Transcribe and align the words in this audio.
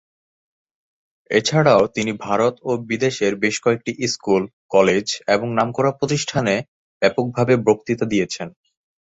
এছাড়াও 1.31 1.81
তিনি 1.95 2.11
ভারত 2.25 2.55
ও 2.63 2.81
বিদেশের 2.89 3.33
বেশ 3.43 3.55
কয়েকটি 3.59 3.91
স্কুল, 4.07 4.43
কলেজ 4.71 5.05
এবং 5.27 5.47
নামকরা 5.57 5.91
প্রতিষ্ঠানে 5.99 6.55
ব্যাপকভাবে 7.01 7.53
বক্তৃতা 7.67 8.05
দিয়েছেন। 8.05 8.47